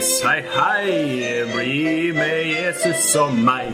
[0.00, 3.72] hei, hei, bli med Jesus og meg.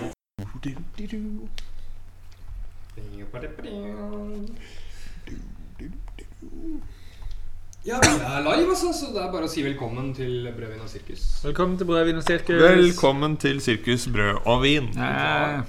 [7.87, 10.91] Ja, vi er live, altså, så det er bare å si velkommen til Brødvin og
[10.91, 11.23] sirkus.
[11.45, 12.63] Velkommen til Brødvin og sirkus.
[12.65, 14.91] Velkommen til Sirkus brød og vin.
[14.97, 15.13] Da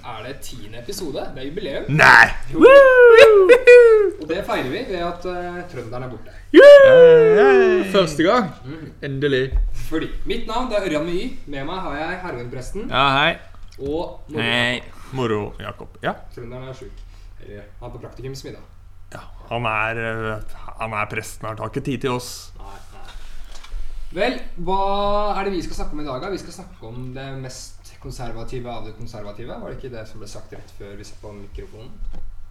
[0.02, 1.30] er det tiende episode.
[1.35, 1.91] Det er jubileum.
[1.94, 2.97] Nei!
[4.27, 6.31] Og det feirer vi ved at uh, trønderen er borte.
[7.94, 8.50] første gang.
[9.08, 9.53] Endelig.
[9.88, 13.38] Fordi Mitt navn det er Ørjan med Med meg har jeg heroinpresten Ja, hei.
[13.80, 14.42] og Moro.
[14.44, 14.81] Hei.
[15.16, 15.95] Moro, Jakob.
[16.03, 16.11] Ja.
[16.36, 16.92] Trønderen er sjuk.
[17.45, 18.61] Eller han er på praktikumsmiddag.
[19.14, 19.23] ja.
[19.48, 19.95] Han er,
[20.36, 22.52] eh, han er presten, han har ikke tid til oss.
[22.59, 23.05] Nei, nei.
[24.17, 24.81] Vel, hva
[25.39, 26.22] er det vi skal snakke om i dag?
[26.22, 26.30] da?
[26.36, 29.55] Vi skal snakke om det mest konservative av det konservative.
[29.61, 31.95] Var det ikke det som ble sagt rett før vi satt på mikrofonen?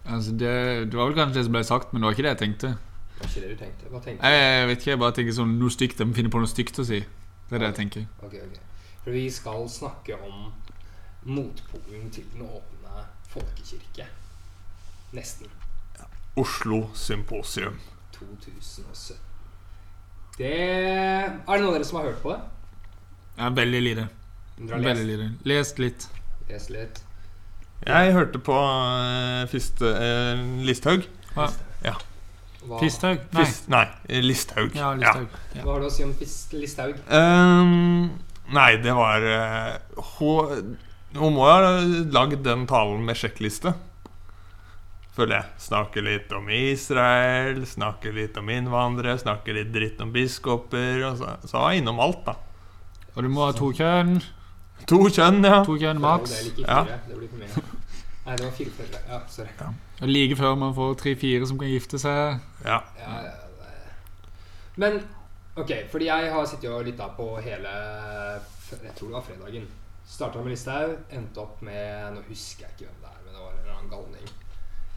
[0.07, 0.51] Altså, det,
[0.91, 2.67] det var vel kanskje det som ble sagt, men det var ikke det jeg tenkte.
[2.67, 3.89] Det var ikke det du tenkte?
[3.91, 4.27] Hva tenkte du?
[4.29, 5.99] Jeg, jeg vet ikke, jeg bare tenker sånn noe stygt.
[5.99, 7.01] De finner på noe stygt å si.
[7.47, 8.07] Det er det jeg tenker.
[8.23, 8.57] Ok, ok.
[9.03, 10.49] For vi skal snakke om
[11.27, 14.07] motpolen til den åpne folkekirke.
[15.15, 15.51] Nesten.
[16.37, 17.79] Oslo Symposium.
[18.17, 19.17] 2017.
[20.37, 22.39] Det Er det noen av dere som har hørt på det?
[23.37, 24.07] Ja, veldig lite.
[24.57, 25.29] Veldig lest, lite.
[25.49, 26.07] Lest litt.
[26.49, 27.01] lest litt?
[27.85, 31.05] Jeg hørte på uh, første uh, Listhaug.
[31.85, 31.93] Ja.
[32.81, 33.21] Fisthaug?
[33.31, 33.43] Nei.
[33.45, 34.73] Fist, nei, eh, Listhaug.
[34.75, 35.35] Ja, Listhaug.
[35.55, 35.63] Ja.
[35.63, 36.97] hva har du å si om Fist Listhaug?
[37.07, 38.09] Um,
[38.51, 40.73] nei, det var uh, hun,
[41.15, 41.77] hun må ha
[42.11, 43.75] lagd den talen med sjekkliste.
[45.17, 45.61] Føler jeg.
[45.69, 51.05] Snakke litt om Israel, snakke litt om innvandrere, snakke litt dritt om biskoper.
[51.07, 52.35] Og så, så var jeg innom alt, da.
[53.15, 54.19] Og du må ha to kjønn.
[54.87, 55.63] To kjønn, ja.
[55.65, 56.31] To kjønn Det maks.
[56.31, 56.83] er ikke Ja.
[57.07, 57.63] Det blir for mye.
[58.27, 58.85] Nei, det var fire før.
[59.09, 59.49] Ja, sorry.
[60.01, 62.39] Og like før man får tre-fire som kan gifte seg.
[62.65, 62.79] ja.
[62.99, 63.31] Ja, ja,
[64.75, 65.01] Men
[65.55, 67.69] ok, fordi jeg har sittet og lytta på hele
[68.71, 69.67] Jeg tror det var fredagen.
[70.07, 73.41] Starta med Listhaug, endte opp med Nå husker jeg ikke hvem det er, men det
[73.41, 74.29] var en eller annen galning.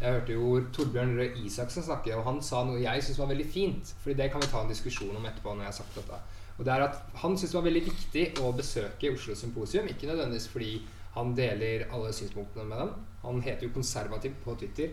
[0.00, 3.46] Jeg hørte jo Torbjørn Røe Isaksen snakke, og han sa noe jeg syns var veldig
[3.52, 3.94] fint.
[4.02, 5.54] Fordi det kan vi ta en diskusjon om etterpå.
[5.54, 6.20] når jeg har sagt dette
[6.60, 9.88] Og det er at Han syntes det var veldig viktig å besøke Oslo Symposium.
[9.88, 10.72] Ikke nødvendigvis fordi
[11.16, 12.90] han deler alle synspunktene med dem.
[13.24, 14.92] Han heter jo konservativ på Twitter.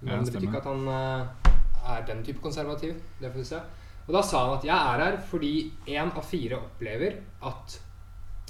[0.00, 1.52] Men Ja, det betyr ikke at han eh,
[1.94, 2.98] er den type konservativ.
[3.20, 3.62] Det får vi se.
[4.08, 5.52] Og da sa han at jeg er her fordi
[5.86, 7.80] én av fire opplever at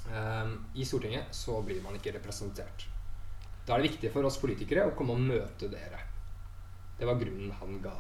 [0.09, 2.87] um, i Stortinget så blir man ikke representert.
[3.67, 6.01] Da er det viktig for oss politikere å komme og møte dere.
[6.99, 7.97] Det var grunnen han ga.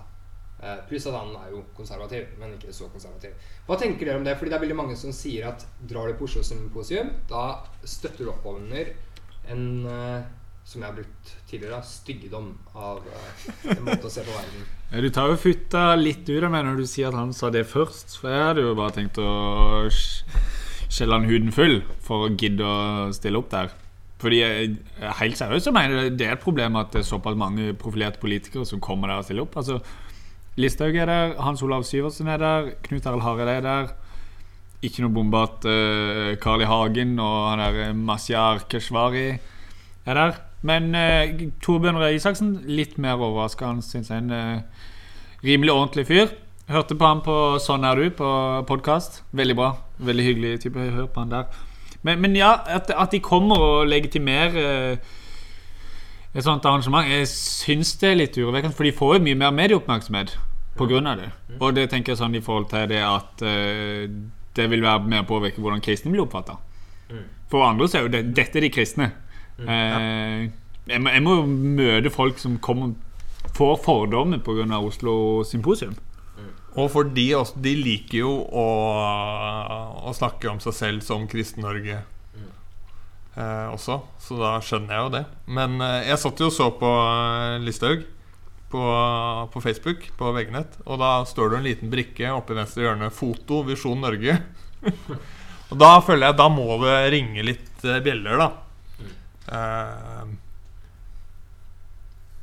[0.58, 3.36] Eh, pluss at han er jo konservativ, men ikke så konservativ.
[3.68, 4.34] Hva tenker dere om det?
[4.38, 8.26] Fordi det er veldig mange som sier at drar du på Oslo Symposium, da støtter
[8.26, 8.90] du opp under
[9.52, 10.26] en eh,
[10.68, 14.66] som jeg har brukt tidligere, da, styggedom av eh, en måte å se på verden.
[14.88, 17.50] Ja, Du tar jo futta litt ut av meg når du sier at han sa
[17.52, 18.14] det først.
[18.22, 19.32] For jeg hadde jo bare tenkt å
[19.92, 23.68] skjelle han huden full for å gidde å stille opp der.
[24.18, 24.70] Fordi jeg,
[25.20, 28.64] helt seriøst så mener det er et problem at det er såpass mange profilerte politikere
[28.66, 29.60] som kommer der og stiller opp.
[29.60, 29.76] Altså,
[30.58, 33.90] Listhaug er der, Hans Olav Syversen er der, Knut Arild Hareide er der.
[34.82, 36.66] Ikke noe bombe at uh, Carl I.
[36.66, 39.28] Hagen og han der eh, Mazyar Keshvari
[40.06, 40.40] er der.
[40.66, 43.70] Men uh, Torbjørn Røe Isaksen, litt mer overraska.
[43.70, 44.82] Han syns er en uh,
[45.46, 46.34] rimelig ordentlig fyr.
[46.68, 48.32] Hørte på han på Sånn er du på
[48.66, 49.22] podkast.
[49.30, 49.70] Veldig bra.
[50.10, 50.90] Veldig hyggelig type.
[50.98, 51.62] Hør på han der.
[52.02, 55.14] Men, men ja, at, at de kommer og legitimerer uh,
[56.34, 58.74] et sånt arrangement, jeg syns det er litt urovekkende.
[58.74, 60.38] For de får jo mye mer medieoppmerksomhet
[60.78, 61.14] pga.
[61.18, 61.28] det.
[61.58, 64.06] Og det tenker jeg sånn i forhold til det at uh,
[64.58, 66.58] det vil være med å påvirke hvordan kristne blir oppfatta.
[67.48, 69.12] For andre så er jo det, dette de kristne.
[69.58, 70.42] Eh,
[70.86, 72.92] jeg, må, jeg må jo møte folk som kommer
[73.56, 74.66] får fordommer pga.
[74.78, 75.96] Oslo Symposium.
[76.78, 78.66] Og for de, også, de liker jo å,
[80.06, 81.96] å snakke om seg selv som Kristen-Norge
[83.34, 85.24] eh, også, så da skjønner jeg jo det.
[85.58, 88.04] Men eh, jeg satt jo og så på eh, Listhaug
[88.72, 88.82] på,
[89.52, 93.10] på Facebook, på VG-nett, og da står det en liten brikke oppe i venstre hjørne
[93.14, 94.38] 'Foto Visjon Norge'.
[95.70, 98.50] og da føler jeg da må det ringe litt eh, bjeller, da.
[99.48, 100.36] Eh,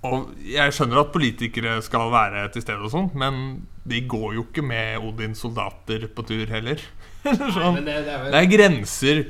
[0.06, 4.45] og jeg skjønner at politikere skal være til stede og sånt, men de går jo
[4.45, 6.81] ikke med Odins soldater på tur heller.
[7.25, 7.80] Sånn.
[7.80, 9.22] Nei, det, det er Det er grenser.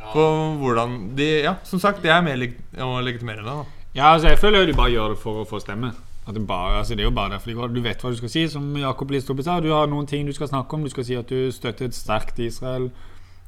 [0.00, 0.10] Ja.
[0.12, 0.24] På
[0.60, 3.52] hvordan de Ja, som sagt, det er mer leg å legitimere det.
[3.52, 3.64] da
[3.96, 5.92] Ja, altså jeg føler jo de bare gjør det for å få stemme.
[6.34, 7.68] Det, bare, altså det er jo bare derfor de går.
[7.74, 9.58] Du vet hva du skal si, som Jakob Listoppe sa.
[9.60, 10.82] Du har noen ting du skal snakke om.
[10.84, 12.90] Du skal si at du støtter et sterkt Israel.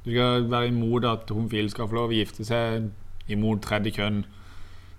[0.04, 2.88] Du skal være imot at homofile skal få lov å gifte seg.
[3.30, 4.24] Imot tredje kjønn.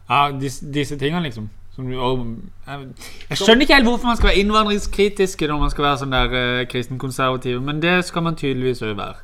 [0.10, 1.50] Ja, disse, disse tingene, liksom.
[1.76, 2.26] Som, du- og,
[2.68, 2.88] jeg,
[3.30, 6.36] jeg skjønner ikke helt hvorfor man skal være innvandringskritiske når man skal være sånn der
[6.38, 9.16] eh, kristenkonservativ, men det skal man tydeligvis òg være.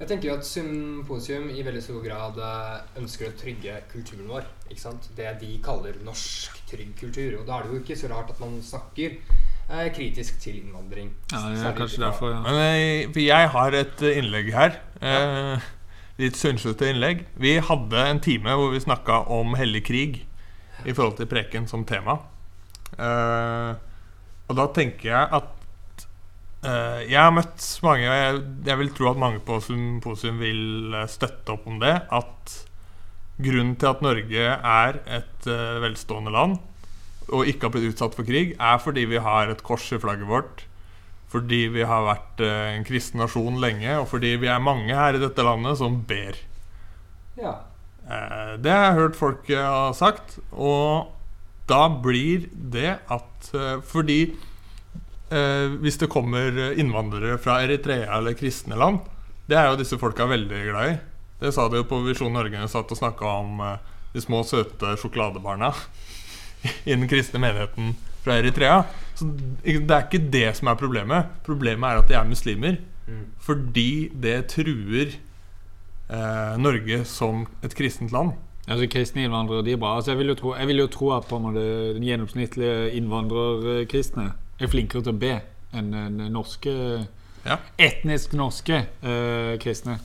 [0.00, 4.46] Jeg tenker jo at Symposium i veldig stor grad eh, ønsker å trygge kulturen vår.
[4.70, 5.10] ikke sant?
[5.16, 7.34] Det de kaller norsk trygg kultur.
[7.42, 11.12] Og da er det jo ikke så rart at man snakker eh, kritisk til innvandring.
[11.34, 12.40] Ja, det er kanskje derfor, ja.
[12.46, 14.80] Men jeg, jeg har et eh, innlegg her.
[15.04, 15.68] Eh,
[16.24, 17.26] litt sunnslete innlegg.
[17.36, 20.22] Vi hadde en time hvor vi snakka om hellig krig
[20.80, 22.22] i forhold til preken som tema.
[22.96, 23.72] Eh,
[24.48, 25.59] og da tenker jeg at
[26.66, 30.96] eh, Jeg har møtt mange, og jeg, jeg vil tro at mange på Symposium vil
[30.96, 32.56] eh, støtte opp om det, at
[33.40, 36.58] grunnen til at Norge er et uh, velstående land
[37.32, 40.28] og ikke har blitt utsatt for krig, er fordi vi har et kors i flagget
[40.28, 40.66] vårt
[41.32, 45.16] fordi vi har vært uh, en kristen nasjon lenge, og fordi vi er mange her
[45.16, 46.36] i dette landet som ber.
[47.40, 47.54] Ja.
[48.60, 51.14] Det har jeg hørt folk ha sagt, og
[51.70, 53.50] da blir det at
[53.86, 54.32] Fordi
[55.30, 59.00] eh, hvis det kommer innvandrere fra Eritrea eller kristne land,
[59.50, 60.98] det er jo disse folka veldig glad i.
[61.40, 63.78] Det sa de jo på Visjon Norge da de satt og snakka om eh,
[64.12, 65.72] de små, søte sjokoladebarna
[66.88, 67.94] i den kristne menigheten
[68.24, 68.82] fra Eritrea.
[69.16, 69.28] Så
[69.64, 71.32] det er ikke det som er problemet.
[71.46, 72.78] Problemet er at de er muslimer.
[73.08, 73.24] Mm.
[73.42, 75.16] Fordi det truer
[76.10, 78.36] eh, Norge som et kristent land.
[78.70, 79.96] Altså Kristne innvandrere de er bra.
[79.96, 81.64] Altså, jeg, vil jo tro, jeg vil jo tro at på en måte,
[81.96, 84.28] den gjennomsnittlige innvandrerkristne
[84.66, 85.34] er flinkere til å be
[85.72, 86.72] enn en norske
[87.46, 87.56] Ja.
[87.78, 89.98] etnisk norske uh, kristne.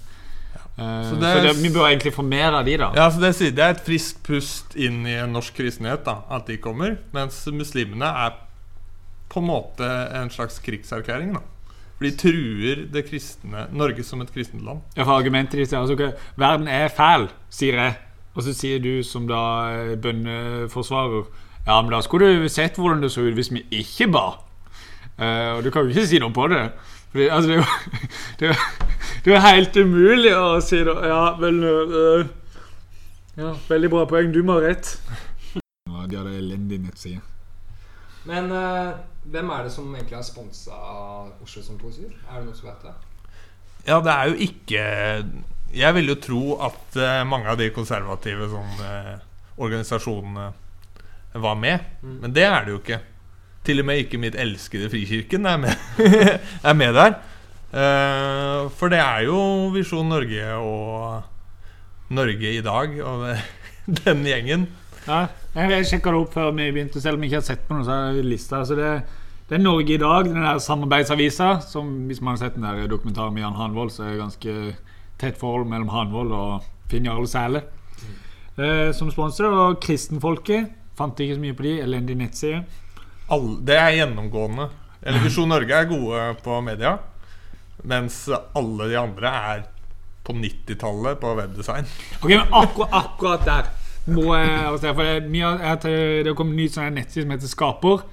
[0.77, 2.91] Uh, Så så, det er- det, vi bør egentlig få mer av de, da.
[2.95, 6.47] Ja, så det, det er et friskt pust inn i en norsk kristenhet da, at
[6.47, 6.97] de kommer.
[7.13, 8.37] Mens muslimene er
[9.29, 11.33] på en måte en slags krigserklæring.
[11.33, 11.41] da
[11.97, 14.81] For de truer det kristne Norge som et kristent land.
[14.95, 17.95] Ja, for argumentet de sier altså, okay, Verden er fæl, sier jeg.
[18.35, 19.41] Og så sier du som da
[19.71, 21.23] eh, bønneforsvarer
[21.67, 24.25] Ja, men da skulle du sett hvordan det så ut hvis vi ikke ba.
[25.15, 26.63] Eh, og du kan jo ikke si noe på det.
[27.13, 27.67] Fordi, altså, det, er jo,
[28.39, 28.57] det, er
[29.25, 30.95] det er helt umulig å si det.
[31.07, 32.25] Ja, vel uh,
[33.39, 34.33] Ja, veldig bra poeng.
[34.35, 34.91] Du må ha rett.
[35.55, 37.23] Ja, de hadde elendig nettside.
[38.27, 38.95] Men uh,
[39.31, 40.77] hvem er det som egentlig har sponsa
[41.43, 42.11] Oslo som poesier?
[42.29, 42.95] Er det noen som vet det?
[43.85, 44.83] Ja, det er jo ikke
[45.75, 46.95] Jeg vil jo tro at
[47.29, 48.79] mange av de konservative sånn,
[49.61, 50.45] organisasjonene
[51.43, 52.15] var med, Mm.
[52.21, 52.99] men det er det jo ikke.
[53.65, 55.73] Til og med ikke mitt elskede Frikirken er med,
[56.69, 57.15] er med der.
[57.75, 59.39] Uh, for det er jo
[59.73, 61.23] Visjon Norge og
[62.13, 63.25] Norge i dag og
[64.05, 64.67] den gjengen.
[65.05, 65.25] Ja,
[65.55, 67.87] jeg sjekka det opp før vi begynte, selv om jeg ikke har sett på noen
[67.87, 68.57] sånn liste.
[68.57, 68.91] Altså det,
[69.49, 71.49] det er Norge i dag, den der samarbeidsavisa.
[71.65, 74.55] Som hvis man har sett den der dokumentaren med Jan Hanvold, så er det ganske
[75.21, 77.65] tett forhold mellom Hanvold og Finn Jarle Sæle.
[78.55, 79.51] Uh, som sponsor.
[79.51, 81.77] Og Kristenfolket fant ikke så mye på de.
[81.85, 82.63] Elendig nettside.
[83.33, 84.67] All, det er gjennomgående.
[85.05, 86.95] Eller Visjon Norge er gode på media,
[87.85, 88.23] mens
[88.57, 89.63] alle de andre er
[90.25, 91.85] på 90-tallet på webdesign.
[92.21, 93.67] Ok, men akkurat, akkurat der
[94.05, 98.03] må jeg altså, jeg, har- det kom en ny sånn nettside som heter Skaper,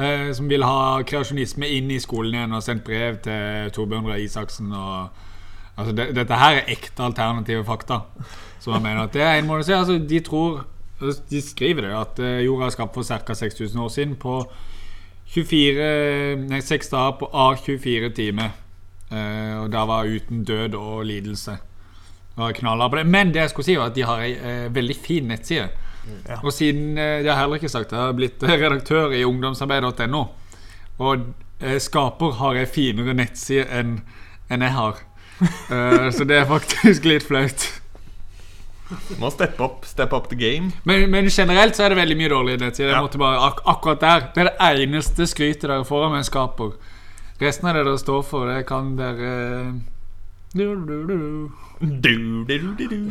[0.00, 4.18] eh, som vil ha kreasjonisme inn i skolen igjen, og sendt brev til Torbjørn Røe
[4.24, 4.72] Isaksen.
[4.72, 5.08] Og,
[5.76, 8.02] altså, det, dette her er ekte alternative fakta.
[8.60, 9.76] Så jeg mener at det er en måte å si.
[9.76, 10.60] Altså, de tror
[11.00, 13.34] De skriver det at eh, jorda er skapt for ca.
[13.34, 14.42] 6000 år siden på
[15.32, 18.52] 24 Nei, 6 dager på A24 timer.
[19.10, 21.56] Eh, og da var uten død og lidelse.
[22.36, 23.06] Det knallbra på det.
[23.06, 25.70] Men det jeg skulle si var at de har ei eh, veldig fin nettside.
[26.26, 26.40] Ja.
[26.42, 30.24] Og siden Jeg har heller ikke sagt, jeg har blitt redaktør i ungdomsarbeid.no.
[30.98, 31.26] Og
[31.78, 33.98] Skaper har ei finere nettside enn
[34.50, 35.02] en jeg har.
[36.16, 37.66] Så det er faktisk litt flaut.
[39.18, 40.72] Må steppe opp, steppe up the game.
[40.84, 43.04] Men, men generelt så er det veldig mye dårlig Det Jeg Ja.
[43.46, 46.72] ak akkurat der Det er det eneste skrytet dere får av en skaper.
[47.40, 49.80] Resten av det dere står for, det kan dere
[50.54, 51.50] du, du, du, du.
[51.80, 53.10] Du, du, du.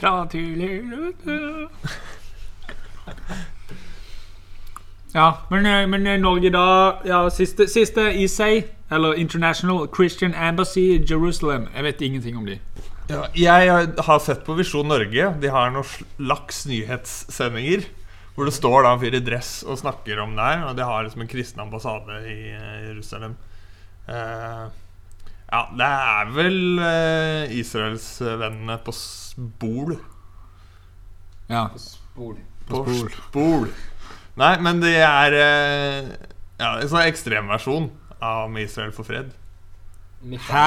[0.00, 0.82] Fra tidlig.
[5.14, 10.34] Ja, men, eh, men eh, Norge da ja, siste, siste i seg, eller International Christian
[10.34, 11.68] Embassy Jerusalem.
[11.76, 12.58] Jeg vet ingenting om de.
[13.10, 15.28] Ja, jeg har sett på Visjon Norge.
[15.42, 17.86] De har noen slags nyhetssendinger.
[18.36, 20.64] Hvor det står da en fyr i dress og snakker om det her.
[20.68, 23.38] Og de har liksom en kristen ambassade i eh, Jerusalem.
[24.06, 24.66] Uh,
[25.46, 29.94] Ja, det er vel uh, Israelsvennene på Spol.
[31.46, 31.68] Ja.
[31.70, 32.34] På spol.
[32.66, 33.12] På Spol.
[33.14, 33.68] Spol.
[34.36, 36.10] Nei, men det er uh,
[36.58, 39.30] ja, en sånn ekstremversjon av Med Israel for fred.
[40.48, 40.66] Hæ?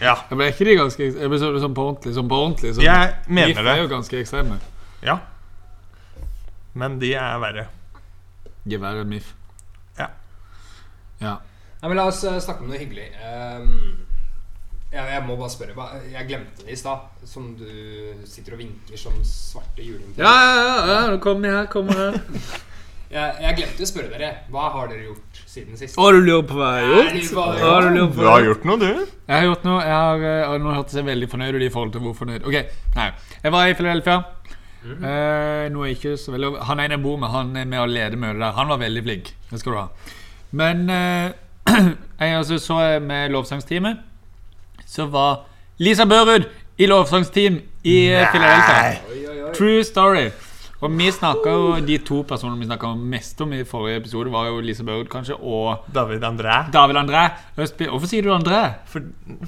[0.00, 2.12] Ja, Jeg ble ikke de ganske Jeg ble sånn, sånn på ordentlig.
[2.14, 2.84] Sånn på ordentlig sånn.
[2.84, 3.76] jeg Gif mener er det.
[3.82, 4.58] jo ganske ekstreme.
[5.02, 5.18] Ja.
[6.76, 7.66] Men de er verre.
[8.68, 9.30] Gevær enn MIF.
[9.98, 10.08] Ja.
[11.22, 11.36] Ja.
[11.80, 13.06] Nei, men La oss eh, snakke om noe hyggelig.
[13.22, 13.70] Um,
[14.92, 15.74] jeg, jeg må bare spørre.
[15.76, 17.06] hva- Jeg glemte det i stad.
[17.24, 17.66] Som du
[18.28, 20.12] sitter og vinker som svarte juling.
[20.18, 22.20] Ja, ja, ja, ja, kom her, kom her.
[23.06, 24.30] Jeg, jeg glemte å spørre dere.
[24.50, 25.98] Hva har dere gjort siden sist?
[26.00, 27.36] Har du lurt på hva jeg har gjort?
[27.36, 28.88] Å, du Du har gjort noe, du.
[28.90, 29.82] Jeg har gjort noe.
[29.86, 32.48] Jeg har, eh, og nå hørtes jeg veldig fornøyd ut i forhold til hvor fornøyd.
[32.48, 33.06] Ok, nei.
[33.44, 34.18] Jeg var i Philadelphia.
[34.86, 37.80] Eh, nå er jeg ikke så veldig Han ene jeg bor med, han er med
[37.82, 38.52] og lede møtet der.
[38.58, 39.32] Han var veldig flink.
[39.50, 39.86] Det skal du ha.
[40.50, 41.32] Men eh,
[42.20, 44.02] jeg også så jeg med lovsangsteamet,
[44.86, 45.44] så var
[45.82, 46.46] Lisa Børud
[46.78, 48.98] i lovsangsteam i eh, Philadelphia.
[49.10, 49.54] Oi, oi, oi.
[49.54, 50.28] True story.
[50.84, 54.50] Og vi snakka jo De to personene vi snakka mest om i forrige episode, var
[54.50, 56.58] jo Lisa Børud, kanskje, og David André.
[56.72, 57.22] David André
[57.56, 57.88] Østby.
[57.88, 58.60] Hvorfor sier du André?
[58.92, 59.00] For,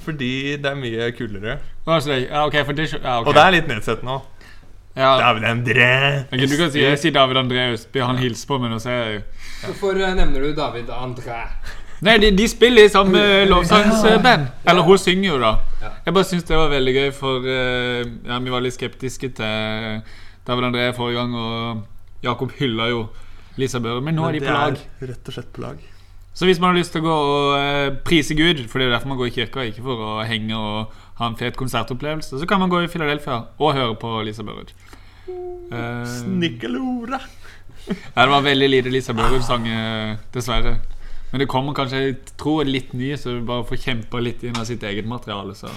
[0.05, 1.59] fordi det er mye kulere.
[1.85, 3.29] Altså, ja, okay, for det, ja, okay.
[3.29, 4.47] Og det er litt nedsettende òg.
[4.95, 5.91] ja, David André.
[6.31, 8.01] okay, Du kan si jeg sier David André Østby.
[8.01, 9.21] Han hilser på meg nå, ser jeg
[9.65, 11.43] Hvorfor eh, nevner du David André?
[12.01, 14.45] Nei, de, de spiller i samme lovsangsband.
[14.65, 15.53] Eller hun synger jo, da.
[16.05, 20.01] Jeg bare syns det var veldig gøy, for eh, ja, vi var litt skeptiske til
[20.49, 23.05] David André forrige gang, og Jakob hylla jo
[23.59, 24.01] Lisa Børre.
[24.01, 24.77] Men nå er de på lag.
[25.01, 25.81] rett og slett på lag.
[26.33, 28.89] Så hvis man har lyst til å gå og eh, prise Gud, for det er
[28.89, 32.39] jo derfor man går i kirka, ikke for å henge og ha en fet konsertopplevelse,
[32.39, 34.71] så kan man gå i Philadelphia og høre på Lisa Børud.
[35.27, 37.19] Uh, Snikkelora.
[37.89, 40.77] ja, det var veldig lite Lisa Børud-sang, eh, dessverre.
[41.29, 44.57] Men det kommer kanskje jeg tror litt ny, så du bare får kjempa litt inn
[44.57, 45.53] av sitt eget materiale.
[45.57, 45.69] Så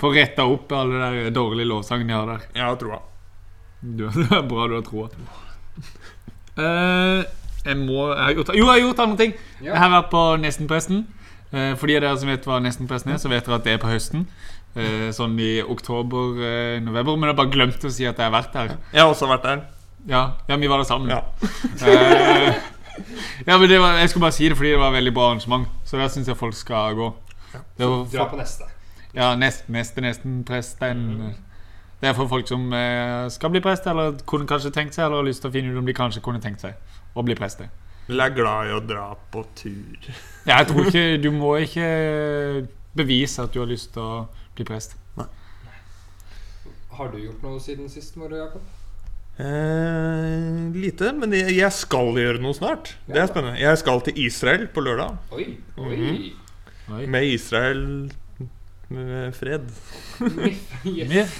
[0.00, 2.48] Får retta opp alle de dårlige lovsangene de har der.
[2.54, 3.00] Jeg tror troa.
[3.80, 5.08] Du, det er bra du har troa.
[6.58, 7.24] Uh,
[7.64, 9.34] jeg må jeg har gjort, Jo, jeg har gjort andre ting.
[9.60, 9.72] Ja.
[9.72, 11.06] Jeg har vært på Nestenpresten.
[11.50, 13.76] Uh, for de av dere som vet hva Nestenpresten er, så vet dere at det
[13.76, 14.26] er på høsten.
[14.76, 17.16] Uh, sånn i oktober-november.
[17.16, 18.76] men jeg har bare glemt å si at jeg har vært der.
[18.92, 19.64] Jeg har også vært der.
[20.08, 21.10] Ja, ja vi var der sammen.
[21.10, 21.24] Ja.
[23.00, 25.12] Eh, ja, men det var, Jeg skulle bare si det fordi det var et veldig
[25.14, 25.68] bra arrangement.
[25.84, 27.06] Så der syns jeg folk skal gå.
[27.54, 27.60] Ja.
[28.12, 28.64] Dra på neste.
[29.14, 31.32] ja, nest, neste Nestenpresten.
[32.00, 35.20] Det er for folk som eh, skal bli prest, eller kunne kanskje tenkt seg, eller
[35.20, 36.74] har lyst til å finne ut om de kanskje kunne tenkt seg
[37.14, 37.68] å bli prester.
[38.08, 40.10] Eller er glad i å dra på tur.
[40.48, 41.86] Ja, jeg tror ikke Du må ikke
[42.96, 44.24] bevise at du har lyst til å
[44.56, 44.96] bli prest.
[47.00, 48.64] Har du gjort noe siden sist, Moro Jakob?
[49.40, 52.90] Eh, lite, men jeg skal gjøre noe snart.
[53.06, 53.60] Det er spennende.
[53.60, 55.16] Jeg skal til Israel på lørdag.
[55.32, 55.46] Oi,
[55.80, 55.94] oi.
[55.94, 56.18] Mhm.
[56.90, 57.06] Oi.
[57.06, 57.84] Med Israel
[58.90, 59.70] med fred.
[60.84, 61.36] yes.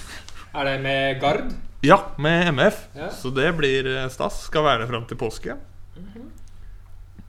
[0.54, 1.52] Er det med Gard?
[1.86, 2.80] Ja, med MF.
[2.96, 3.10] Ja.
[3.14, 4.42] Så det blir eh, stas.
[4.48, 5.54] Skal være der fram til påske.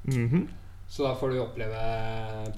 [0.03, 0.47] Mhm.
[0.91, 1.81] Så da får du oppleve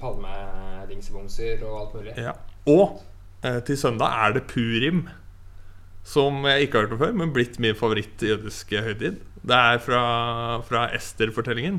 [0.00, 2.14] palmedingsebomser og alt mulig.
[2.18, 2.32] ja.
[2.66, 2.96] Og
[3.44, 5.04] eh, til søndag er det Purim.
[6.04, 9.20] Som jeg ikke har hørt om før, men blitt min favoritt-jødiske høytid.
[9.44, 10.00] Det er fra,
[10.66, 11.78] fra Ester-fortellingen.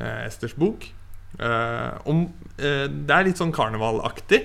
[0.00, 0.84] eh, Esters bok.
[1.40, 2.26] Eh, om,
[2.58, 4.42] eh, det er litt sånn karnevalaktig.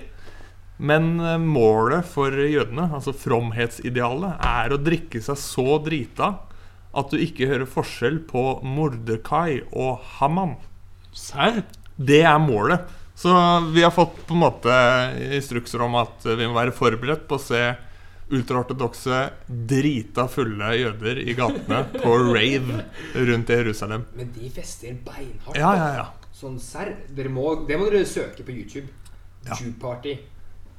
[0.77, 6.36] Men eh, målet for jødene, altså fromhetsidealet, er å drikke seg så drita
[6.98, 10.55] at du ikke hører forskjell på Mordekai og Haman.
[11.13, 11.63] Serr?
[11.98, 12.86] Det er målet.
[13.17, 13.34] Så
[13.74, 14.74] vi har fått på en måte
[15.34, 17.62] instrukser om at vi må være forberedt på å se
[18.29, 22.84] ultraortodokse, drita fulle jøder i gatene på rave
[23.15, 24.05] rundt i Jerusalem.
[24.19, 25.57] Men de fester beinhardt.
[25.57, 26.31] Ja, ja, ja.
[26.38, 26.93] Sånn serr.
[27.10, 28.91] Det må dere søke på YouTube.
[29.48, 29.55] Ja.
[29.55, 30.17] Jew Party.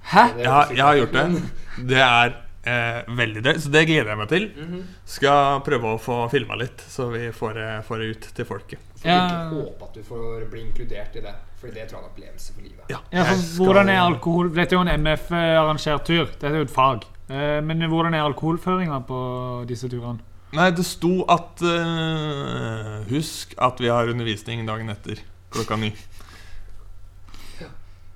[0.09, 0.27] Hæ?
[0.41, 1.43] Jeg har, jeg har gjort det.
[1.89, 2.37] Det er
[2.69, 4.47] eh, veldig drøyt, så det gleder jeg meg til.
[4.57, 4.83] Mhm.
[5.09, 8.79] Skal prøve å få filma litt, så vi får, det- får det ut til folket.
[9.03, 9.49] Får Ja.
[9.53, 11.35] håpe at du får bli inkludert i det.
[11.61, 12.85] For det tror jeg er en opplevelse for livet.
[12.91, 16.25] Ja, Ja, for skal- hvordan er alkohol Dette er jo en MF-arrangert tur.
[16.27, 17.05] Dette er jo et fag.
[17.31, 20.21] Eh, Men hvordan er alkoholføringa på disse turene?
[20.53, 25.19] Nei, det sto at eh, Husk at vi har undervisning dagen etter
[25.51, 25.93] klokka ni.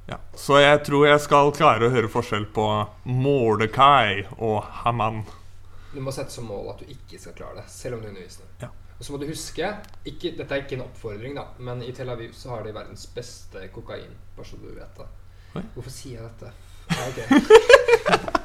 [0.06, 2.66] Ja, så jeg tror jeg skal klare å høre forskjell på
[3.06, 5.22] Mordekai og Haman.
[5.92, 8.48] Du må sette som mål at du ikke skal klare det, selv om du underviser.
[8.62, 8.72] Ja.
[8.98, 9.66] Og så må du huske
[10.06, 13.06] ikke, Dette er ikke en oppfordring, da, men i Tel Aviv så har de verdens
[13.14, 14.14] beste kokain.
[14.36, 15.08] Bare så du vet det.
[15.74, 16.52] Hvorfor sier jeg dette?
[16.92, 18.41] Ja, ok.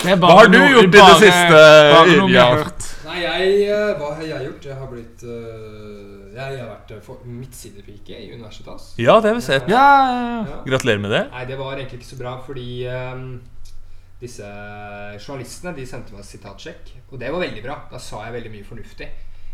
[0.00, 1.60] Det Hva har du noe- gjort i det siste,
[1.92, 2.44] bare noe vi Yrja?
[2.56, 2.86] hørt.
[3.04, 4.64] Nei, jeg, eh, hva har jeg gjort?
[4.70, 8.94] Jeg har blitt uh, Jeg har vært eh, for midtsidepike i Universitas.
[9.02, 9.68] Ja, det har vi sett.
[9.68, 10.44] Ja, ja, ja.
[10.50, 10.60] Ja.
[10.68, 11.24] Gratulerer med det.
[11.32, 13.40] Nei, det var egentlig ikke så bra, fordi um,
[14.20, 14.46] disse
[15.18, 16.94] journalistene de sendte meg sitatsjekk.
[17.10, 17.76] Og det var veldig bra.
[17.90, 19.08] Da sa jeg veldig mye fornuftig.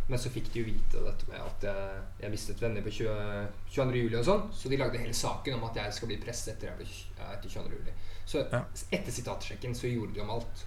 [0.08, 3.46] Men så fikk de jo vite dette med at jeg, jeg mistet venner på 20,
[3.74, 3.96] 22.
[4.04, 4.44] juli og sånn.
[4.54, 6.86] Så de lagde hele saken om at jeg skal bli prest etter, jeg ble,
[7.32, 7.72] etter 22.
[7.80, 7.94] juli.
[8.26, 8.60] Så Ja.
[8.92, 10.64] etter sitatsjekken så gjorde de om alt.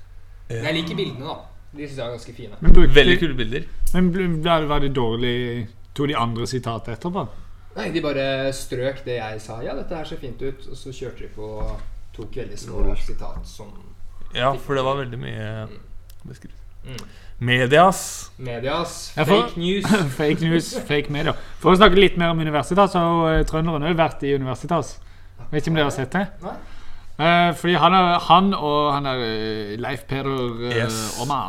[0.49, 1.37] Men jeg liker bildene, da.
[1.71, 2.55] De syns jeg er ganske fine.
[2.61, 3.65] Men, brukte, Veldig kule bilder.
[3.93, 7.27] men ble- var var det dårlig Tok de andre sitatet etterpå?
[7.75, 9.61] Nei, de bare strøk det jeg sa.
[9.61, 10.67] Ja, dette her ser fint ut.
[10.67, 11.79] Og så kjørte de på
[12.13, 13.71] tok veldig små sitat som
[14.33, 15.67] Ja, for det var veldig mye
[16.27, 16.58] beskrevet.
[16.85, 17.03] Mm.
[17.39, 18.31] Medias.
[18.37, 19.85] Medias Fake får- fake news.
[20.19, 21.33] fake news, fake media.
[21.61, 24.97] For å snakke litt mer om Universitas, så har eh, trønderen òg vært i Universitas.
[25.49, 26.25] Vet ikke om dere har sett det?
[26.43, 26.57] Nei?
[27.19, 30.99] Eh, fordi han, er, han og han der eh, Leif Peder eh, Yes.
[31.23, 31.41] Omma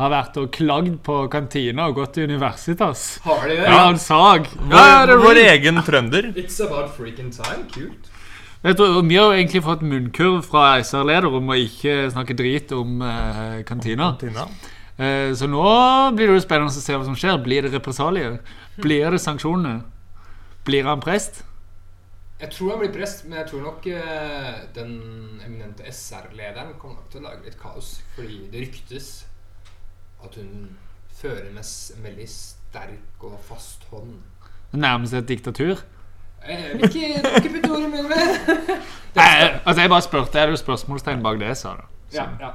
[0.00, 3.18] har vært og klagd på kantina og gått til Universitas.
[3.24, 3.66] Har de det?
[3.68, 4.46] Ja, han sag.
[4.70, 6.30] Vår, vår egen trønder.
[6.40, 7.66] It's about freaking time.
[7.74, 8.08] Kult.
[8.60, 12.72] Jeg tror, vi har jo egentlig fått munnkurv fra SR-leder om å ikke snakke drit
[12.76, 14.10] om eh, kantina.
[14.20, 14.44] kantina.
[15.00, 15.62] Eh, så nå
[16.12, 17.38] blir det jo spennende å se hva som skjer.
[17.40, 18.36] Blir det represalier?
[18.76, 19.78] Blir det sanksjoner?
[20.66, 21.40] Blir han prest?
[22.40, 24.92] Jeg tror han blir prest, men jeg tror nok eh, den
[25.46, 27.94] eminente SR-lederen kommer nok til å lage litt kaos.
[28.18, 29.08] Fordi det ryktes
[30.20, 30.74] at hun
[31.16, 34.20] fører med en veldig sterk og fast hånd.
[34.76, 35.80] Nærmest et diktatur?
[36.48, 38.76] Jeg vil ikke, ikke putte ord i munnen min.
[39.66, 40.38] Altså jeg bare spurte.
[40.38, 41.68] Er det jo spørsmålstegn bak det jeg sa?
[41.76, 42.50] da Ja, ja.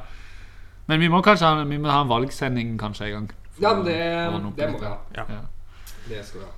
[0.88, 3.32] Men vi må kanskje ha, vi må ha en valgsending kanskje en gang.
[3.62, 3.96] ja, men det,
[4.58, 4.96] det må vi ha.
[5.16, 5.24] Ja.
[5.30, 5.42] Ja.
[6.10, 6.52] Det skal vi ha.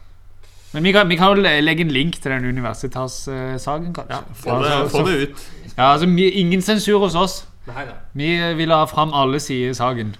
[0.73, 4.15] Men vi kan, vi kan jo legge en link til den Universitas-saken, kanskje.
[4.15, 5.45] Ja, få det, få det ut.
[5.77, 7.37] Ja, altså, vi, ingen sensur hos oss.
[7.67, 7.85] Nei.
[8.13, 8.27] Vi
[8.59, 10.15] vil ha fram alle sider i saken.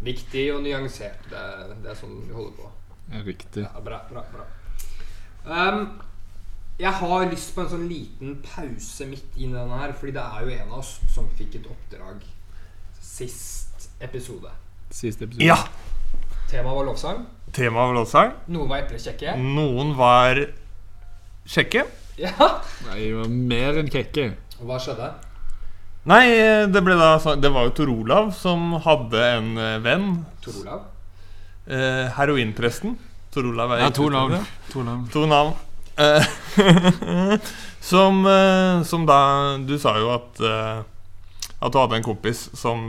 [0.00, 1.24] Viktig og nyansert.
[1.30, 2.70] Det, er- det er sånn vi holder på.
[3.26, 3.64] Riktig.
[3.66, 4.44] Ja, bra, bra, bra.
[5.48, 5.86] Ehm,
[6.78, 10.44] jeg har lyst på en sånn liten pause midt i denne her, fordi det er
[10.44, 12.20] jo en av oss som fikk et oppdrag
[13.02, 14.52] sist episode.
[14.92, 15.46] Siste episode.
[15.48, 15.56] Ja!
[16.48, 17.24] Temaet var lovsang.
[17.52, 18.36] Temaet var lovsang.
[18.52, 19.34] Noen var eplekjekke.
[19.40, 20.42] Noen var
[21.48, 21.86] kjekke.
[22.18, 22.50] Ja.
[22.88, 24.30] Nei, det var mer enn kjekke.
[24.60, 25.10] Hva skjedde?
[26.08, 26.24] Nei,
[26.72, 30.08] det ble da Det var jo Tor Olav som hadde en eh, venn.
[30.44, 30.86] Tor Olav?
[31.68, 32.96] Eh, heroinpresten.
[33.34, 34.38] Tor Olav er Ja, to navn.
[34.72, 35.08] To navn.
[35.12, 35.52] To navn.
[35.98, 36.24] Eh,
[37.80, 39.18] som, eh, som da
[39.58, 40.84] Du sa jo at eh,
[41.58, 42.84] At du hadde en kompis som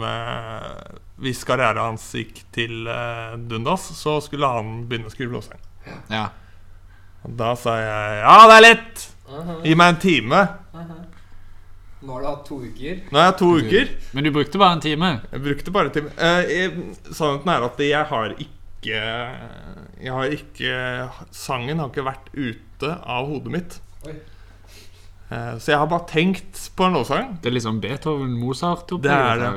[1.19, 2.85] Hvis karrieren hans gikk til
[3.49, 5.59] dundas, så skulle han begynne å skrive blåsang.
[6.07, 6.29] Ja.
[7.25, 9.01] Da sa jeg ja, det er lett!
[9.65, 10.43] Gi meg en time.
[11.99, 13.01] Nå har du hatt to uker.
[13.11, 13.91] Nå har jeg to uker.
[14.15, 15.09] Men du brukte bare en time.
[15.33, 16.13] Jeg brukte bare en time.
[16.15, 16.77] Eh,
[17.11, 20.73] Sannheten er at jeg har ikke Jeg har ikke
[21.35, 23.79] Sangen har ikke vært ute av hodet mitt.
[24.07, 24.15] Oi.
[25.29, 27.35] Eh, så jeg har bare tenkt på en låtsang.
[27.41, 29.51] Det er liksom Beethoven, Mozart Det er det.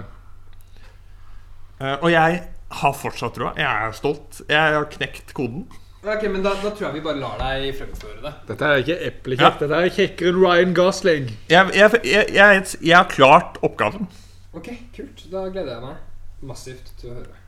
[1.81, 2.43] Eh, og jeg
[2.83, 3.55] har fortsatt troa.
[3.57, 4.43] Jeg er stolt.
[4.49, 5.65] Jeg har knekt koden.
[6.03, 8.33] Ok, men da, da tror jeg vi bare lar deg fremføre det.
[8.49, 9.61] Dette er ikke eplekjekt.
[9.63, 11.29] Dette er kjekkere enn Ryan Gosling.
[11.53, 14.11] Jeg, jeg, jeg, jeg, jeg har klart oppgaven.
[14.53, 15.23] Ok, kult.
[15.31, 17.42] Da gleder jeg meg massivt til å høre.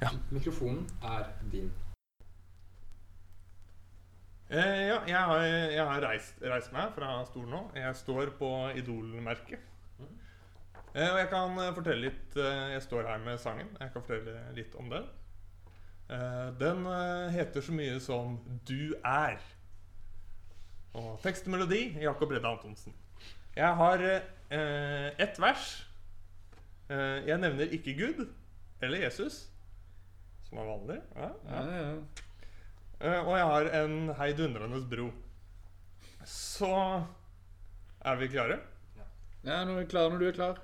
[0.00, 0.10] Ja.
[0.30, 1.72] Mikrofonen er din.
[4.50, 7.60] Eh, ja, jeg har, jeg har reist, reist meg fra stolen nå.
[7.76, 8.48] Jeg står på
[8.80, 9.66] Idol-merket.
[10.94, 13.68] Eh, og jeg kan eh, fortelle litt eh, Jeg står her med sangen.
[13.78, 15.06] Jeg kan fortelle litt om den.
[16.10, 16.88] Eh, den
[17.36, 19.44] heter så mye som 'Du er'.
[20.94, 22.94] Og tekst og melodi Jakob Redde Antonsen.
[23.56, 24.02] Jeg har
[24.50, 25.86] eh, ett vers.
[26.90, 28.26] Eh, jeg nevner ikke Gud
[28.82, 29.50] eller Jesus,
[30.50, 30.98] som er vanlig.
[31.14, 31.90] Ja, ja.
[33.00, 35.06] Eh, og jeg har en heidundrende bro.
[36.26, 36.72] Så
[38.04, 38.58] er vi klare?
[39.44, 40.60] Ja, nå er vi klar når du er klar.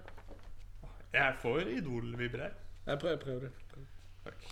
[1.15, 2.57] Jeg får Idol-vibrer.
[2.87, 3.53] Jeg prøver, prøver det.
[4.25, 4.49] Takk.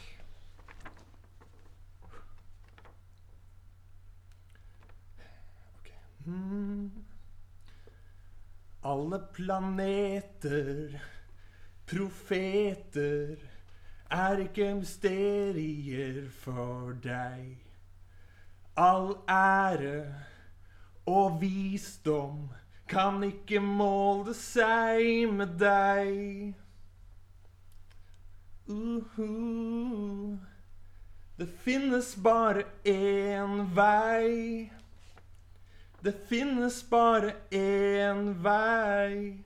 [5.80, 6.30] Okay.
[6.30, 7.04] Mm.
[8.84, 10.96] Alle planeter,
[11.90, 13.36] profeter,
[14.14, 17.56] er ikke mysterier for deg.
[18.76, 20.14] All ære
[21.06, 22.48] og visdom
[22.88, 26.54] kan ikke måle seg med deg.
[28.68, 30.38] Uhu.
[31.38, 34.70] Det finnes bare én vei.
[36.04, 39.44] Det finnes bare én vei.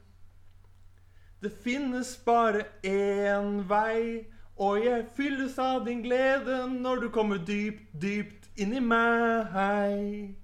[1.41, 4.27] Det finnes bare én vei,
[4.59, 10.35] Og jeg fylles av din glede når du kommer dypt, dypt inn i meg.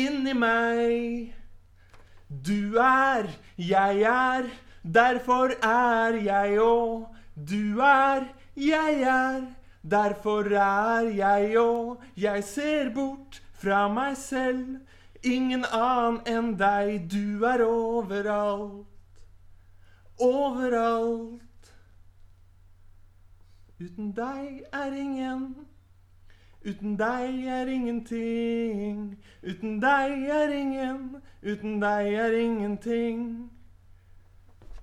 [0.00, 1.34] Inni meg.
[2.28, 3.28] Du er,
[3.60, 4.48] jeg er,
[4.82, 7.04] derfor er jeg òg.
[7.36, 8.24] Du er,
[8.56, 9.44] jeg er,
[9.82, 12.02] derfor er jeg òg.
[12.16, 14.80] Jeg ser bort fra meg selv,
[15.22, 17.04] ingen annen enn deg.
[17.12, 18.88] Du er overalt,
[20.16, 21.42] overalt.
[23.80, 25.56] Uten deg er ingen.
[26.64, 29.18] Uten deg er ingenting.
[29.42, 31.22] Uten deg er ingen.
[31.42, 33.50] Uten deg er ingenting.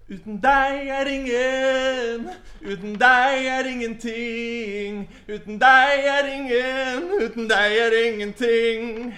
[0.09, 2.29] Uten deg er ingen.
[2.61, 5.07] Uten deg er ingenting.
[5.27, 7.09] Uten deg er ingen.
[7.23, 9.13] Uten deg er ingenting.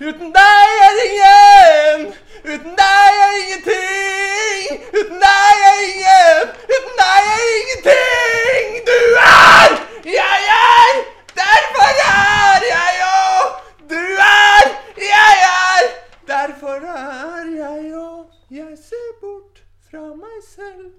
[0.00, 2.14] Uten deg er ingen!
[2.42, 4.80] Uten deg er ingenting!
[5.00, 6.48] Uten deg er ingen!
[6.74, 8.72] Uten deg er ingenting!
[8.88, 9.70] Du er!
[10.16, 10.98] Jeg er!
[11.38, 13.54] Derfor er jeg òg!
[13.92, 14.66] Du er!
[14.98, 15.86] Jeg er!
[16.26, 18.26] Derfor er jeg òg.
[18.50, 20.90] Jeg ser bort fra meg selv.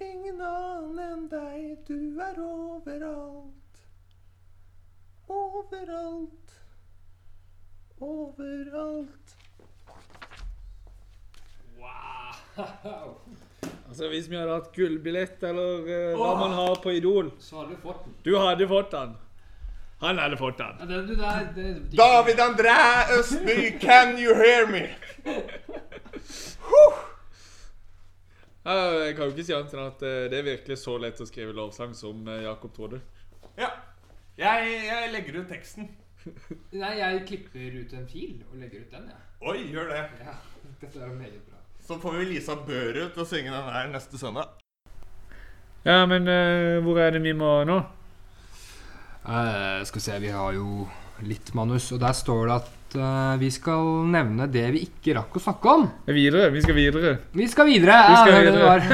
[0.00, 1.78] Ingen annen enn deg.
[1.88, 3.80] Du er overalt.
[5.28, 6.45] Overalt
[8.00, 9.36] overalt.
[11.78, 13.14] Wow!
[13.88, 17.76] Altså Hvis vi hadde hatt gullbillett, eller uh, hva man har på Idol Så hadde
[17.76, 18.14] du fått den.
[18.24, 19.14] Du hadde fått den.
[20.00, 20.80] Han hadde fått den.
[20.80, 22.76] Ja, det, det, det, David André
[23.18, 24.88] Østby, can you hear me?
[28.66, 31.26] Jeg kan jo ikke si annet enn at eh, det er virkelig så lett å
[31.28, 32.98] skrive lovsang som eh, Jakob trodde.
[33.56, 33.70] Ja.
[34.36, 35.86] Jeg, jeg legger ut teksten.
[36.82, 39.24] Nei, jeg klipper ut en fil og legger ut den, jeg.
[39.46, 40.02] Oi, gjør det.
[40.24, 40.36] Ja.
[40.80, 41.60] Dette er jo meget bra.
[41.86, 44.56] Så får vi Lisa Børud til å synge den her neste søndag.
[45.86, 47.76] Ja, men uh, hvor er det vi må nå?
[49.26, 50.88] Uh, skal vi se, vi har jo
[51.24, 55.38] litt manus, og der står det at uh, vi skal nevne det vi ikke rakk
[55.38, 55.86] å snakke om.
[56.06, 56.50] Videre.
[56.54, 57.12] Vi skal videre.
[57.32, 57.96] Vi skal videre!
[58.10, 58.84] Vi skal ja, det var-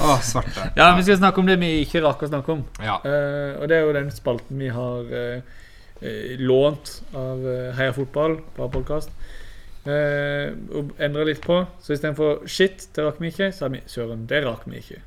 [0.08, 0.70] Å, svarte.
[0.78, 2.64] Ja, vi skal snakke om det vi ikke rakk å snakke om.
[2.82, 2.98] Ja.
[3.04, 5.40] Uh, og det er jo den spalten vi har eh,
[6.42, 9.14] lånt av uh, Heia Fotball på podkast.
[9.84, 11.60] Uh, og endra litt på.
[11.84, 15.02] Så istedenfor 'shit', det rakk vi ikke, så har vi 'søren', det rakk vi ikke.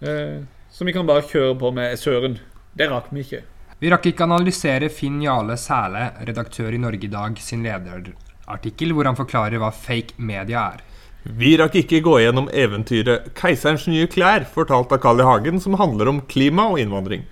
[0.00, 0.40] Eh,
[0.72, 2.38] så vi kan bare kjøre på med 'søren',
[2.78, 3.42] det rakk vi ikke.
[3.80, 9.08] Vi rakk ikke analysere Finn Jale Sæle, redaktør i Norge i Dag, sin lederartikkel hvor
[9.08, 10.82] han forklarer hva fake media er.
[11.24, 15.24] Vi rakk ikke gå gjennom eventyret 'Keiserens nye klær', fortalt av Carl I.
[15.24, 17.24] Hagen, som handler om klima og innvandring.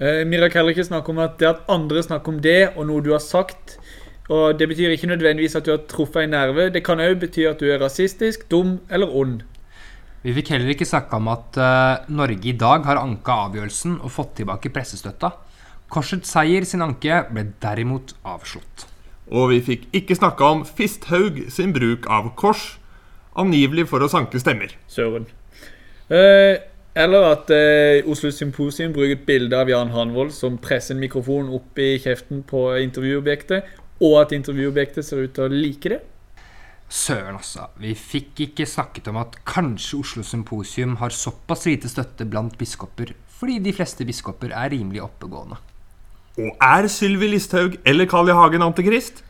[0.00, 2.88] Eh, vi rakk heller ikke snakke om at det at andre snakker om det, og
[2.88, 3.76] noe du har sagt
[4.32, 6.70] Og det betyr ikke nødvendigvis at du har truffet en nerve.
[6.72, 9.42] Det kan òg bety at du er rasistisk, dum eller ond.
[10.22, 14.14] Vi fikk heller ikke snakka om at uh, Norge i dag har anka avgjørelsen og
[14.14, 15.34] fått tilbake pressestøtta.
[15.92, 18.86] Korsets seier sin anke ble derimot avslått.
[19.32, 22.78] Og vi fikk ikke snakka om Fisthaug sin bruk av kors,
[23.36, 24.72] angivelig for å sanke stemmer.
[24.88, 25.26] Søren.
[26.12, 26.56] Eh,
[26.96, 31.52] eller at eh, Oslo Symposium bruker et bilde av Jan Hanvold som presser en mikrofon
[31.56, 33.68] opp i kjeften på intervjuobjektet,
[34.02, 36.00] og at intervjuobjektet ser ut til å like det.
[36.92, 37.70] Søren, altså.
[37.80, 43.14] Vi fikk ikke snakket om at kanskje Oslo Symposium har såpass lite støtte blant biskoper,
[43.38, 45.60] fordi de fleste biskoper er rimelig oppegående.
[46.38, 48.32] Og er Sylvi Listhaug eller Carl I.
[48.32, 49.24] Hagen antikrist?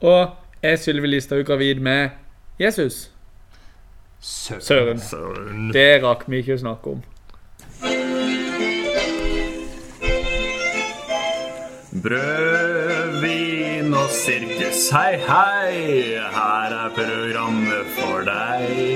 [0.00, 0.30] Og
[0.62, 2.08] er Sylvi Listhaug gravid med
[2.60, 3.10] Jesus?
[4.20, 4.60] Søren.
[4.60, 4.98] Søren.
[4.98, 5.70] Søren.
[5.72, 7.04] Det rakk vi ikke å snakke om.
[12.02, 16.18] Brød, vin og sirkus, hei, hei.
[16.34, 18.95] Her er programmet for deg.